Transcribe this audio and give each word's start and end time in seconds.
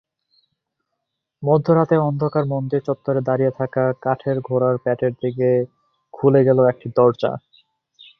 মধ্যরাতে 1.43 1.95
অন্ধকার 2.07 2.43
মন্দির 2.45 2.81
চত্বরে 2.87 3.21
দাঁড়িয়ে 3.21 3.51
থাকা 3.51 3.83
কাঠের 4.01 4.37
ঘোড়ার 4.41 4.75
পেটের 4.77 5.13
দিকে 5.21 5.49
খুলে 6.13 6.41
গেল 6.47 6.59
একটি 6.65 6.87
দরজা। 6.97 7.31